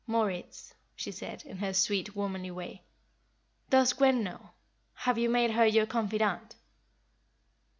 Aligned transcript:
"Moritz," 0.07 0.73
she 0.95 1.11
said, 1.11 1.43
in 1.45 1.57
her 1.57 1.75
sweet, 1.75 2.15
womanly 2.15 2.49
way, 2.49 2.81
"does 3.69 3.93
Gwen 3.93 4.23
know. 4.23 4.49
Have 4.95 5.19
you 5.19 5.29
made 5.29 5.51
her 5.51 5.67
your 5.67 5.85
confidante?" 5.85 6.55